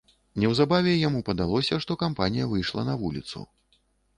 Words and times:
Неўзабаве 0.43 0.93
яму 1.01 1.21
падалося, 1.27 1.79
што 1.85 1.99
кампанія 2.05 2.49
выйшла 2.55 2.87
на 2.89 2.99
вуліцу. 3.03 3.45